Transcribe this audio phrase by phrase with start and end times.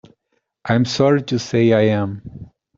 [0.65, 2.49] I am sorry to say I am.